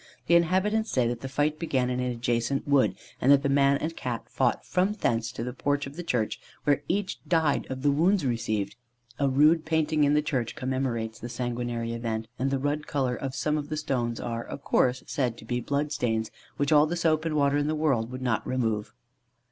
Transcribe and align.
The 0.25 0.33
inhabitants 0.33 0.89
say 0.89 1.07
that 1.07 1.21
the 1.21 1.29
fight 1.29 1.59
began 1.59 1.91
in 1.91 1.99
an 1.99 2.11
adjacent 2.11 2.67
wood, 2.67 2.95
and 3.21 3.31
that 3.31 3.43
the 3.43 3.49
man 3.49 3.77
and 3.77 3.95
Cat 3.95 4.23
fought 4.27 4.65
from 4.65 4.93
thence 4.93 5.31
to 5.33 5.43
the 5.43 5.53
porch 5.53 5.85
of 5.85 5.95
the 5.95 6.01
church, 6.01 6.39
where 6.63 6.81
each 6.87 7.19
died 7.27 7.67
of 7.69 7.83
the 7.83 7.91
wounds 7.91 8.25
received. 8.25 8.75
A 9.19 9.29
rude 9.29 9.63
painting 9.63 10.03
in 10.03 10.15
the 10.15 10.23
church 10.23 10.55
commemorates 10.55 11.19
the 11.19 11.29
sanguinary 11.29 11.93
event, 11.93 12.27
and 12.39 12.49
the 12.49 12.57
red 12.57 12.87
colour 12.87 13.15
of 13.15 13.35
some 13.35 13.59
of 13.59 13.69
the 13.69 13.77
stones 13.77 14.19
are, 14.19 14.43
of 14.43 14.63
course, 14.63 15.03
said 15.05 15.37
to 15.37 15.45
be 15.45 15.59
blood 15.61 15.91
stains, 15.91 16.31
which 16.57 16.71
all 16.71 16.87
the 16.87 16.95
soap 16.97 17.23
and 17.23 17.35
water 17.35 17.57
in 17.57 17.67
the 17.67 17.75
world 17.75 18.09
could 18.09 18.23
not 18.23 18.43
remove. 18.47 18.93